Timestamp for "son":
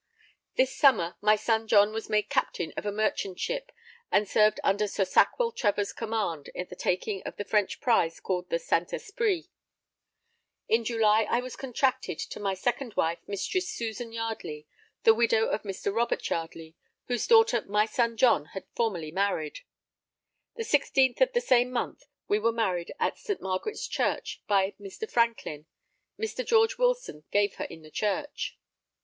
1.35-1.67, 17.85-18.17